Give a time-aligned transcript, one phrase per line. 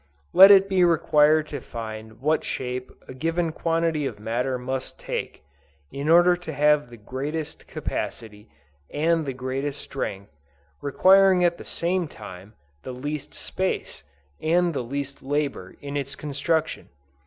[0.33, 5.43] Let it be required to find what shape a given quantity of matter must take,
[5.91, 8.49] in order to have the greatest capacity,
[8.91, 10.31] and the greatest strength,
[10.81, 14.01] requiring at the same time, the least space,
[14.41, 16.89] and the least labor in its construction.